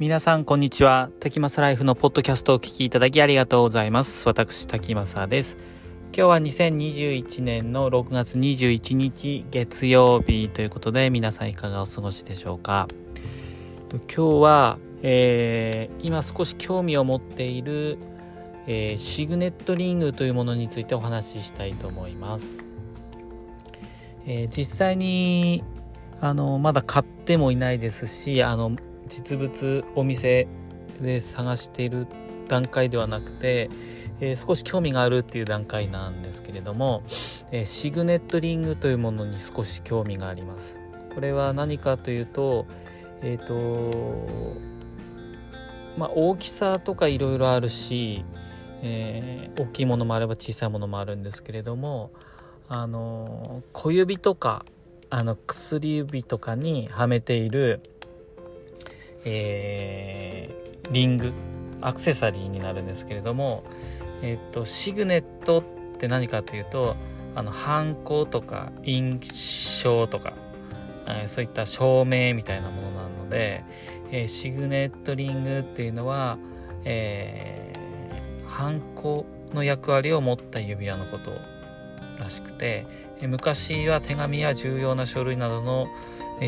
[0.00, 1.10] 皆さんこんにちは。
[1.20, 4.26] 滝正ライフのポッドキャストをお聞きいただきありがとうございます。
[4.26, 5.58] 私滝正です。
[6.14, 12.88] 今日は2021年の6月21日月曜日ということで皆さんいかがお過ごしでしょうか？
[13.90, 17.98] 今日は、えー、今少し興味を持っている、
[18.66, 22.64] えー、シグネットリングというものについてお話ししたいと思います、
[24.24, 25.62] えー、実際に
[26.22, 28.76] あのまだ買ってもいないですしあの
[29.10, 30.48] 実物お店
[31.02, 32.06] で探している
[32.48, 33.68] 段階ではなくて、
[34.20, 37.02] えー、少し興味があるっていう段階なんですけれども、
[37.52, 40.78] えー、シグネットリングというものに少し興味があります。
[41.14, 42.66] これは何かというと、
[43.20, 44.56] え、ー、と、
[45.98, 48.24] まあ、大きさとかいろいろあるし、
[48.82, 52.10] えー、大きいものもあれば小さいものもあるんですけれども、
[52.68, 54.64] あの小指とか
[55.10, 57.89] あの薬指とかにはめている
[59.24, 61.32] えー、リング
[61.80, 63.64] アクセサリーになるんですけれども、
[64.22, 65.64] えっと、シグネットっ
[65.98, 66.96] て何かというと
[67.34, 69.20] あのハンコとか印
[69.82, 70.34] 象とか、
[71.06, 73.64] えー、そういった証明みたいなものなので、
[74.10, 76.38] えー、シグネットリングっていうのは、
[76.84, 81.34] えー、ハンコの役割を持った指輪のことを
[82.20, 82.86] らしくて、
[83.22, 85.88] 昔は手紙や重要な書類などの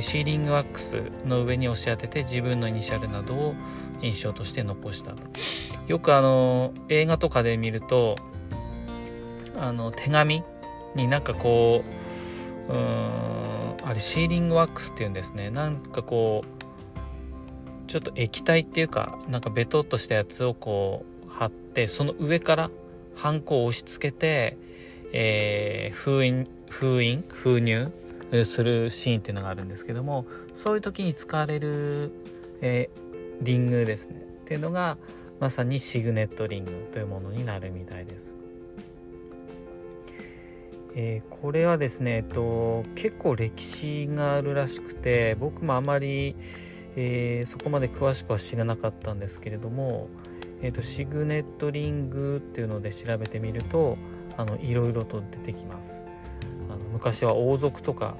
[0.00, 3.54] シーリングワックスの上に押し当てて自分のイニシャルなどを
[4.00, 5.18] 印象として残したと。
[5.86, 8.16] よくあの映画とかで見ると
[9.58, 10.42] あの手紙
[10.94, 11.84] になんかこ
[12.68, 15.50] ううんあれシーリングワックスっていうんですね。
[15.50, 22.70] なんかこうちょっと液体っていうかなんかベトっとしたやつをこう貼ってその上から
[23.14, 24.56] ハンコを押し付けて、
[25.12, 27.92] えー、封印封印封入
[28.44, 30.24] するシーンっていうのがあるんですけども
[30.54, 32.10] そういう時に使われる、
[32.62, 34.96] えー、リングですねっていうのが
[35.38, 38.36] まさにシグネットリングというものになるみたいです。
[40.94, 46.36] えー、これはですね、えっと、結構歴史があるらしくて僕もあまり、
[46.96, 50.08] えー、そこまで詳しくは知らなかったんですけれども、
[50.60, 53.96] えーと、シグネットリングっていうので調べてみると
[54.36, 56.02] あのいろいろと出てきます。
[56.68, 58.16] あの昔は王族とか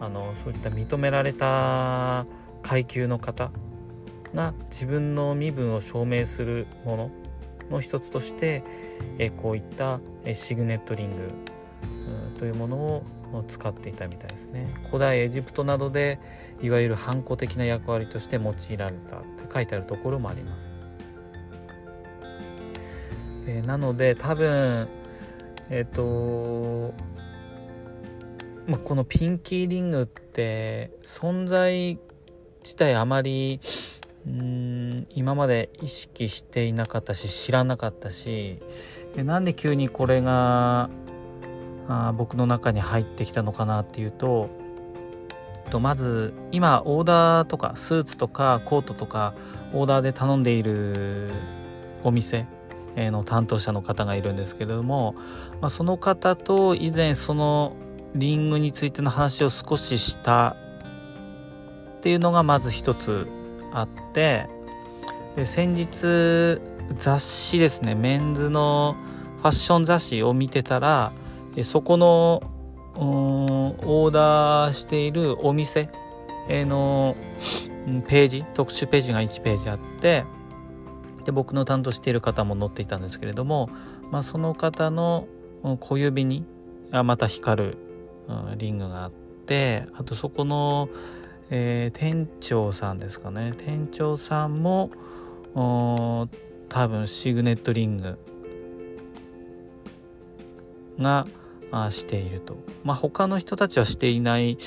[0.00, 2.26] あのそういった認められた
[2.62, 3.50] 階級の方
[4.34, 7.10] が自分の身分を証明するもの
[7.70, 8.64] の一つとして
[9.18, 10.00] えこういった
[10.34, 11.30] シグネットリング
[12.38, 13.04] というものを
[13.46, 16.18] 使っていたみたいですね古代エジプトなどで
[16.60, 20.70] いわゆる反抗的な役割として用いられたって書いてあるところもあります、
[23.46, 24.88] えー、なので多分
[25.70, 26.94] えっ、ー、と
[28.66, 31.98] まあ、このピンキーリングって存在
[32.62, 33.60] 自体あまり
[34.26, 38.60] うん今まで意識していなかったし知らなかったし
[39.16, 40.90] なんで急にこれが
[41.88, 44.48] あ僕の中に入ってきたのかなっていうと
[45.70, 49.34] とまず今オーダーとかスーツとかコートとか
[49.72, 51.32] オーダーで頼んでいる
[52.04, 52.46] お店
[52.96, 55.14] の担当者の方がいるんですけれども、
[55.60, 57.76] まあ、その方と以前その
[58.14, 60.56] リングについての話を少しした
[61.98, 63.26] っていうのがまず一つ
[63.72, 64.48] あって
[65.36, 66.60] で先日
[66.98, 68.96] 雑誌ですねメンズの
[69.38, 71.12] ファッション雑誌を見てたら
[71.64, 72.42] そこの
[72.94, 75.88] オーダーしているお店
[76.48, 77.16] の
[78.08, 80.24] ページ特集ページが1ページあって
[81.24, 83.70] で僕の担当している方も載っていたんですけれども、
[84.10, 85.26] まあ、その方の
[85.80, 86.44] 小指に
[86.90, 87.76] また光る
[88.56, 89.10] リングがあっ
[89.46, 90.88] てあとそこの、
[91.50, 93.54] えー、店長さんですかね。
[93.56, 94.90] 店長さんも
[96.68, 98.18] 多分シグネットリング
[100.98, 101.26] が
[101.90, 102.56] していると。
[102.84, 104.58] まあ他の人たちはしていない、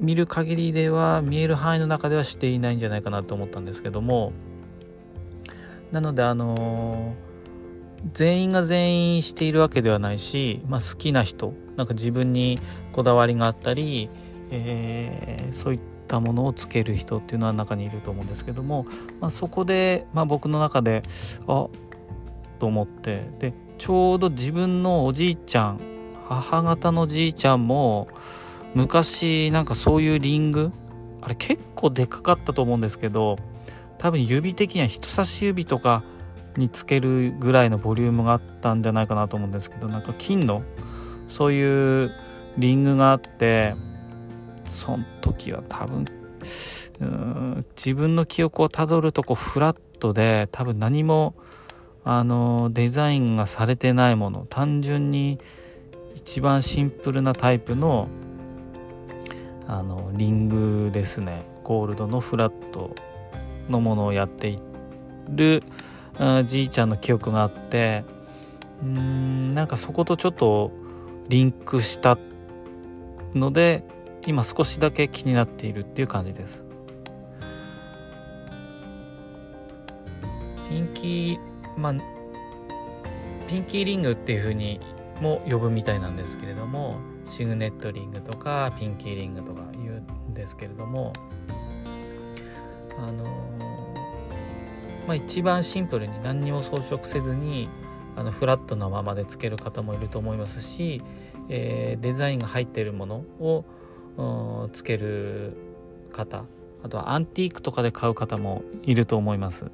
[0.00, 4.32] 見る限りでは見える範囲の中ではしていないんじゃないかなと思ったんですけども
[5.92, 7.28] なのであのー
[8.12, 12.60] 全員が全員しているわけではないし、まあ、好きな人なんか自分に
[12.92, 14.08] こだわりがあったり、
[14.50, 18.86] えー、そういったものをつける人っていうのは中にいると思うんですけども、
[19.20, 21.02] まあ、そこで、まあ、僕の中で
[21.46, 21.68] あ
[22.58, 25.80] と思ってでちょうど自分のおじいちゃん
[26.28, 28.08] 母方のじいちゃんも
[28.74, 30.72] 昔なんかそういうリング
[31.20, 33.38] あれ結構でかかったと思うんですけど
[33.98, 36.02] 多分指的には人差し指とか
[36.56, 40.62] につけるぐらいのボリュームがあったんじゃないかなと思うんですけどなんか金の
[41.28, 42.12] そういう
[42.56, 43.74] リングがあって
[44.64, 46.06] その時は多分
[47.76, 51.34] 自分の記憶をたどるとこうフラットで多分何も
[52.04, 55.38] あのデザインがされてないもの単純に
[56.14, 58.08] 一番シンプルなタイプの
[59.66, 61.46] あのリングですね。
[61.62, 62.96] ゴールドのフラット。
[63.68, 64.58] のものをやってい
[65.30, 65.62] る
[66.44, 68.04] じいちゃんの記憶があって
[68.82, 70.72] うんなんかそことちょっと
[71.28, 72.18] リンクした
[73.34, 73.84] ので
[74.26, 76.62] 今少しだけ気になっているっていう感じです。
[80.68, 81.94] ピンキーまあ
[83.48, 84.80] ピンキーリングっていう風に
[85.20, 91.12] も呼ぶみたいなんですけれどもシグネットリングとかピンキーリングとか言うんですけれども
[92.98, 93.24] あの
[95.06, 97.68] まあ一番シンプルに何にも装飾せずに
[98.16, 101.02] あのフラットなままでつける方もいると思いますし、
[101.48, 103.64] えー、デザインが入っているものを
[104.72, 105.56] つける
[106.12, 106.44] 方
[106.82, 109.70] あとはアンティークとかで買う方もいると思います。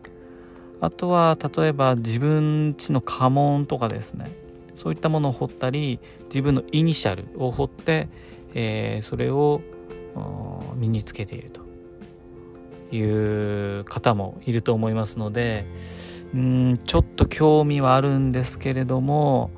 [0.81, 4.33] あとは例えば自分家の家紋とかですね。
[4.77, 8.09] そういったものを彫ったり自分のイニシャルを彫って、
[8.55, 9.61] えー、それを
[10.77, 11.64] 身につけていると。
[12.93, 15.67] いう方もいると思いますので
[16.35, 19.51] うんちょっと興味はあるんですけれども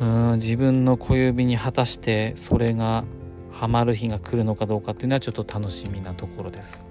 [0.00, 3.04] うん自分の小指に果たしてそれが
[3.52, 6.84] ハマる日が来るのかどうかっていうのはちょっと楽しみなところです。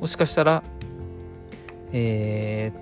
[0.00, 0.64] もしかしたら、
[1.92, 2.72] え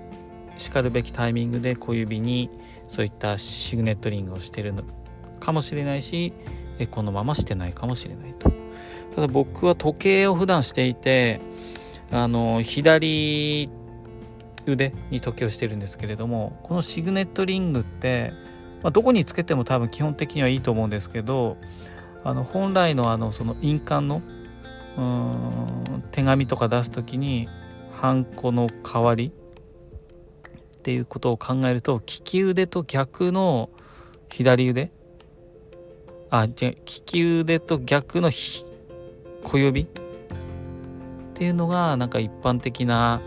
[0.55, 2.49] ー、しかるべきタイミングで小指に
[2.87, 4.83] そういったシグネットリングをしてるの
[5.39, 6.33] かもしれないし
[6.91, 8.58] このまましてないかもしれないと。
[9.15, 11.41] ただ僕は時計を普段していて
[12.11, 13.69] あの左
[14.65, 18.33] 腕に時計をしてるんですけれどもこのシグネットリングって、
[18.83, 21.57] まあ、どこにつけても多分基本的にはいいと思うんですけど
[22.23, 24.21] あの本来のあのその印鑑の
[24.97, 27.47] うん手紙とか出す時に
[27.91, 29.31] ハンコの代わり
[30.77, 33.69] っていうことを考えると利き腕と逆の
[34.29, 34.91] 左腕？
[36.29, 38.29] あじゃ利き腕と逆の
[39.49, 39.81] 小指？
[39.81, 39.85] っ
[41.33, 43.21] ていうのがなんか一般的な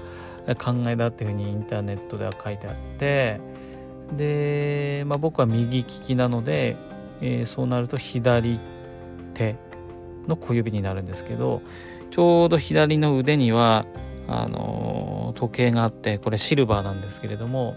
[0.58, 3.40] 考えだっていうふうにインターネットでは書いてあって
[4.16, 6.76] で、まあ、僕は右利きなので、
[7.20, 8.60] えー、そうなると左
[9.34, 9.56] 手
[10.28, 11.62] の小指になるんですけど
[12.10, 13.86] ちょうど左の腕には
[14.28, 17.76] あのー、時計があってこれシルバーなんですけれども、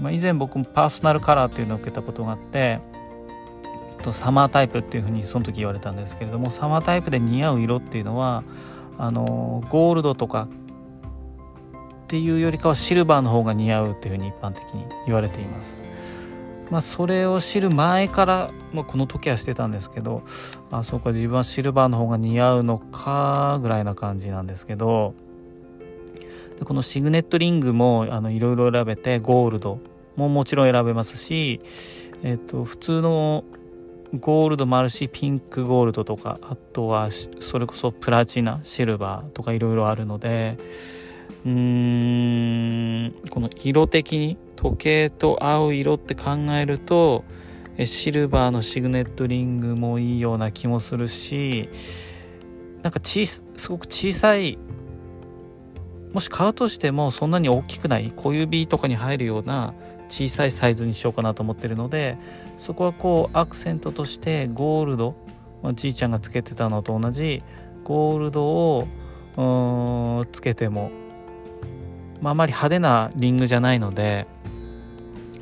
[0.00, 2.80] まあ、以前僕もパーソナルカラーっていうのを受けたことがあって、
[4.02, 8.44] と、サマータイプっていうふうにその時言われたんですけれどもサマータイプで似合う色っていうのは
[8.98, 10.48] あの、ゴールドとか
[12.04, 15.82] っていうよりかはシルバーの方が似合うっていうふうに一般的に言われています。
[16.72, 20.22] まあ、それを知る前から、まあ、この時はしてたんですけど
[20.70, 25.14] あそうか自分はシルバーの方が似合うのかぐらいな感じなんですけど
[26.58, 29.80] でこのシグネットリングもいろいろ選べてゴールド
[30.16, 31.60] ももちろん選べますし、
[32.22, 33.44] えっと、普通の
[34.20, 37.08] ゴールドもあるしピンクゴールドとかあとは
[37.40, 40.58] それこそプラチナシルバーとかいろいろあるので
[41.44, 47.24] うーんこの色的に時計と合う色って考えると
[47.84, 51.70] シルバーのシグネットリングもいいような気もするし
[52.82, 54.58] なんか小すごく小さい
[56.12, 59.72] もし買うとしてもそんなに大きくない小指とかに入るような
[60.08, 62.18] 小さいサイズにしようかなと思ってるので
[62.56, 65.14] そこはこうアクセントとしてゴールド、
[65.62, 67.42] まあ、じいちゃんがつけてたのと同じ
[67.84, 68.86] ゴールドを
[70.32, 70.90] つけても
[72.22, 74.26] まあ、あまり派手なリングじゃないので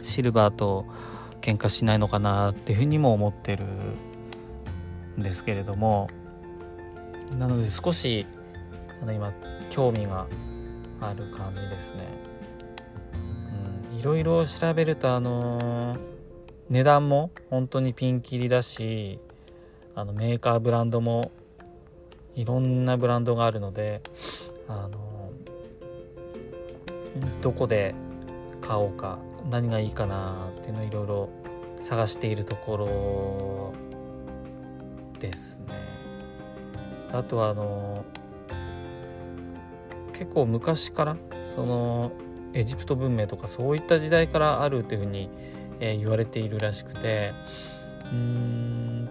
[0.01, 0.87] シルバーと
[1.43, 3.65] 喧嘩しないのかなっていうふうにも思ってる
[5.19, 6.09] んですけれども
[7.39, 8.27] なので少し
[9.03, 9.33] あの今
[9.69, 10.27] 興味が
[11.03, 12.09] ある感じですね。
[13.99, 15.97] いろいろ調べるとあの
[16.71, 19.19] 値段も本当にピンキリだし
[19.97, 21.33] あのメーカーブランドも
[22.37, 24.01] いろんなブランドがあるので
[24.69, 25.33] あの
[27.43, 27.95] どこで
[28.61, 29.19] 買おうか
[29.51, 31.29] 何がいいかなっていうのをいろいろ
[31.81, 33.75] 探しているところ
[35.19, 35.75] ですね。
[37.13, 38.05] あとはあの
[40.13, 42.13] 結構昔からその
[42.53, 45.31] エジプト文明とかそういった時代からあるというふうに、
[45.81, 47.33] えー、言われているらしくて
[48.13, 49.09] うん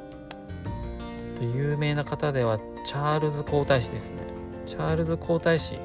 [1.41, 4.17] 有名な方ではチャールズ皇太子ですね。
[4.65, 5.79] チャールズ皇太子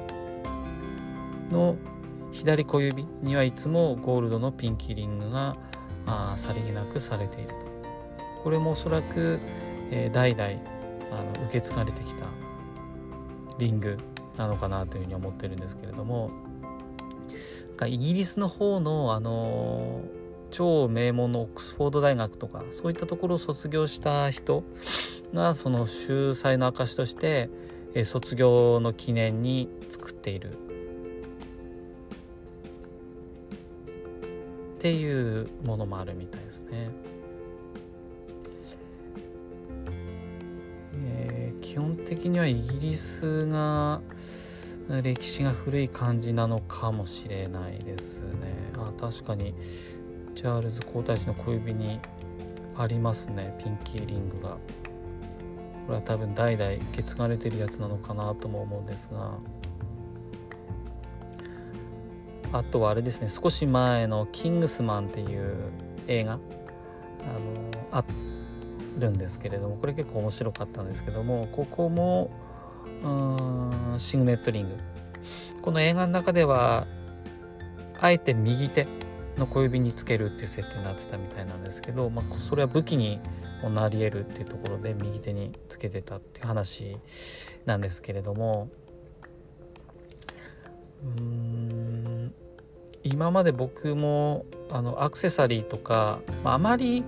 [1.51, 1.75] の
[2.31, 5.55] 左小指にはいつもゴールドのピンキーリングが
[6.05, 7.55] あさりげなくされていると。
[8.43, 9.39] これもおそらく、
[9.89, 10.49] えー、代々
[11.11, 12.25] あの受け継がれてきた
[13.57, 13.97] リング
[14.37, 16.29] なのかなというふうに思ってるんですけれども
[17.87, 20.01] イギリスの方のあの
[20.55, 24.63] 超名門のオックスフォード大学とかそういったところを卒業した人
[25.33, 27.49] がその秀才の証として、
[27.93, 30.55] え卒業の記念に作っているっ
[34.79, 36.89] ていうものもあるみたいですね。
[40.93, 43.99] えー、基本的にはイギリスが
[45.03, 48.71] 歴史が古い感じなのかもしれないですね。
[48.77, 49.53] あ確かに
[50.35, 51.99] チャールズ皇太子の小指に
[52.77, 54.57] ありますねピンキーリングが。
[55.85, 59.37] これは多分代々受け継がれてるやつなのかなとも思うんですが
[62.51, 65.55] あとはあれですね少し前の「キングスマン」っていう
[66.07, 66.39] 映画あの
[67.91, 68.03] あ
[68.97, 72.31] るんですけれどもこれ結構面白かったんですけどもここも
[73.03, 73.07] う
[73.95, 74.77] んシグネットリング
[75.61, 76.87] この映画の中では
[77.99, 78.87] あえて右手
[79.37, 83.19] の小指につけるっていう設定になってたみたいなんですけど、まあ、それは武器に
[83.63, 86.97] なり得るっていうところで右手につけてたっていう話
[87.65, 88.69] なんですけれども
[91.03, 92.33] うん
[93.03, 97.03] 今まで僕もあのアクセサリーとか、まあ、あまり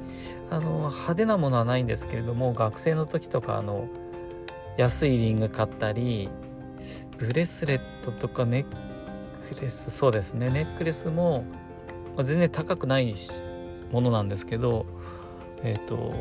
[0.50, 3.88] あの派手なものはないんですけれども学生の時とかあの
[4.78, 6.30] 安いリング買ったり
[7.18, 8.66] ブレスレットとかネッ
[9.56, 11.44] クレスそうですねネックレスも
[12.18, 13.16] まあ、全然高くない
[13.92, 14.86] ものなんですけど
[15.64, 16.14] えっ、ー、と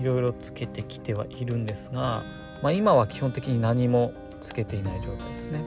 [0.00, 2.24] いろいろつけてきてはいるんですが、
[2.62, 5.62] まあ、今は基本的に何もつけていない状態ですね。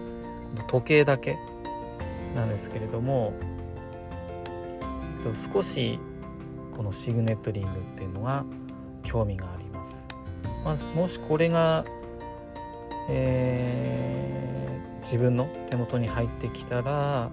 [0.67, 1.37] 時計だけ
[2.35, 3.33] なんですけれども、
[5.21, 5.99] えー、と少し
[6.75, 8.43] このシグネットリングっていうのが
[9.03, 10.05] 興味があります、
[10.65, 11.85] まあ、もしこれが、
[13.09, 17.31] えー、自分の手元に入ってきたら、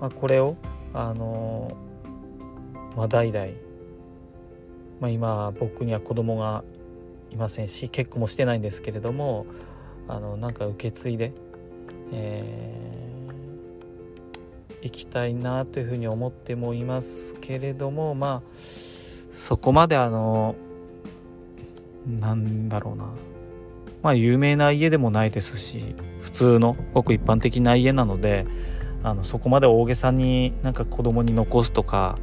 [0.00, 0.56] まあ、これを
[0.96, 1.76] あの
[2.96, 3.48] まあ代々、
[4.98, 6.64] まあ、今僕には子供が
[7.30, 9.44] いませんし結婚もしてないんですけれども
[10.08, 11.32] あのなんか受け継いで、
[12.12, 18.50] えー、いきたいなというふうに思ってもいますけれどもまあ
[19.32, 20.56] そこまであの
[22.06, 23.04] なんだろうな。
[24.02, 28.46] まあ有名な家でもないですし普通のごく一般的な家なので
[29.06, 32.18] あのそこまで大げさになんか子供に残すとか、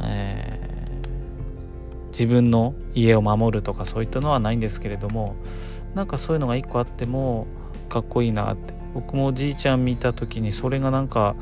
[0.00, 5.36] えー、自分の家を守るとかそういったのはないんですけれども
[5.94, 7.46] なんかそういうのが一個あっても
[7.90, 8.72] かっこいいなって。
[8.94, 11.36] 僕もおじいちゃん見た時にそれがなんか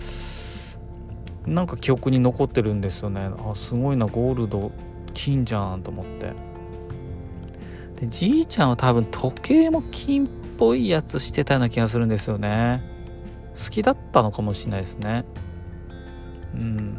[1.47, 3.31] なんか記憶に残ってるんですよね。
[3.39, 4.73] あすごいなゴールド
[5.15, 6.33] 金じゃんと思って。
[8.01, 12.98] でじいちゃんは多分時計も金っぽいやつしてたような気がするんですよね。
[13.63, 15.25] 好きだったのかもしれないですね。
[16.55, 16.99] うん。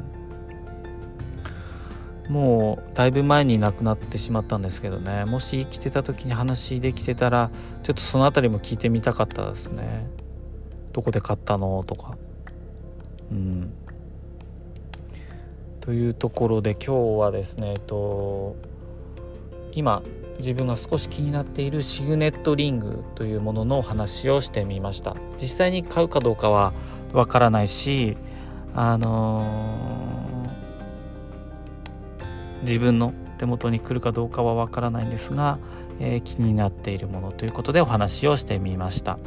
[2.29, 5.25] もうだいぶ前に亡くなってしまったんですけどね。
[5.25, 7.49] もし生きてた時に話できてたら
[7.81, 10.07] ちょっとその辺りも聞いてみたかったですね。
[10.93, 12.17] どこで買ったのとか。
[13.31, 13.73] うん。
[15.79, 18.55] というところで今日はですねえっと
[19.73, 20.03] 今
[20.39, 25.15] 自分が少し気になっているシグネットリングというもののお話をしてみました。
[25.39, 26.73] 実際に買うかどうかは
[27.13, 28.17] わからないし
[28.75, 35.59] あのー、自分の手元に来るかどうかはわからないんですが、
[35.99, 39.17] えー、気になっているものということでお話をしてみました、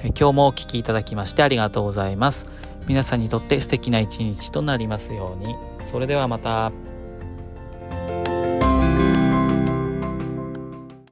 [0.00, 2.46] えー、今日もお聴きいただきましてありがとうございます。
[2.86, 5.54] 皆さんにとって素敵な一日となりますように。
[5.84, 6.72] それではまた。